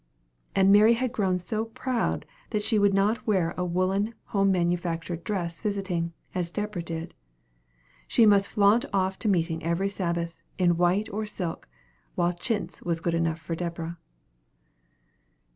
[0.55, 5.23] And Mary had grown so proud that she would not wear a woolen home manufactured
[5.23, 7.13] dress visiting, as Deborah did.
[8.07, 11.69] She must flaunt off to meeting every Sabbath, in white or silk,
[12.15, 13.99] while chintz was good enough for Deborah.